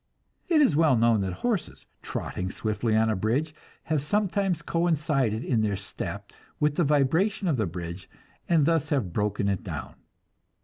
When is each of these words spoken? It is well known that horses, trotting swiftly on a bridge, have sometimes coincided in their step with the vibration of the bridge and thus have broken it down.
It 0.49 0.63
is 0.63 0.75
well 0.75 0.97
known 0.97 1.21
that 1.21 1.31
horses, 1.45 1.85
trotting 2.01 2.49
swiftly 2.49 2.95
on 2.95 3.11
a 3.11 3.15
bridge, 3.15 3.53
have 3.83 4.01
sometimes 4.01 4.63
coincided 4.63 5.43
in 5.45 5.61
their 5.61 5.75
step 5.75 6.33
with 6.59 6.73
the 6.73 6.83
vibration 6.83 7.47
of 7.47 7.57
the 7.57 7.67
bridge 7.67 8.09
and 8.49 8.65
thus 8.65 8.89
have 8.89 9.13
broken 9.13 9.47
it 9.47 9.61
down. 9.63 9.93